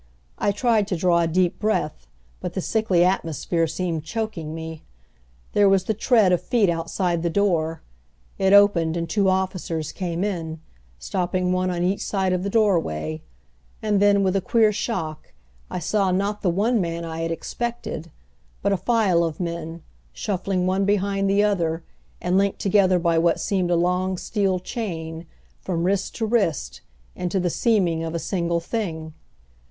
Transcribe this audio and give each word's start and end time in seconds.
I 0.39 0.51
tried 0.51 0.87
to 0.87 0.95
draw 0.97 1.19
a 1.19 1.27
deep 1.27 1.59
breath, 1.59 2.07
but 2.39 2.53
the 2.55 2.59
sickly 2.61 3.05
atmosphere 3.05 3.67
seemed 3.67 4.03
choking 4.03 4.55
me. 4.55 4.81
There 5.53 5.69
was 5.69 5.83
the 5.83 5.93
tread 5.93 6.31
of 6.31 6.41
feet 6.41 6.71
outside 6.71 7.21
the 7.21 7.29
door; 7.29 7.83
it 8.39 8.51
opened 8.51 8.97
and 8.97 9.07
two 9.07 9.29
officers 9.29 9.91
came 9.91 10.23
in, 10.23 10.59
stopping 10.97 11.51
one 11.51 11.69
on 11.69 11.83
each 11.83 12.03
side 12.03 12.33
of 12.33 12.41
the 12.41 12.49
doorway; 12.49 13.21
and 13.79 13.99
then, 13.99 14.23
with 14.23 14.35
a 14.35 14.41
queer 14.41 14.71
shock, 14.73 15.33
I 15.69 15.77
saw 15.77 16.09
not 16.09 16.41
the 16.41 16.49
one 16.49 16.81
man 16.81 17.05
I 17.05 17.21
had 17.21 17.29
expected, 17.31 18.09
but 18.63 18.73
a 18.73 18.77
file 18.77 19.23
of 19.23 19.39
men, 19.39 19.83
shuffling 20.13 20.65
one 20.65 20.83
behind 20.83 21.29
the 21.29 21.43
other, 21.43 21.83
and 22.19 22.39
linked 22.39 22.57
together 22.57 22.97
by 22.97 23.19
what 23.19 23.39
seemed 23.39 23.69
a 23.69 23.75
long 23.75 24.17
steel 24.17 24.57
chain, 24.59 25.27
from 25.61 25.83
wrist 25.83 26.15
to 26.15 26.25
wrist, 26.25 26.81
into 27.15 27.39
the 27.39 27.51
seeming 27.51 28.03
of 28.03 28.15
a 28.15 28.17
single 28.17 28.59
thing. 28.59 29.13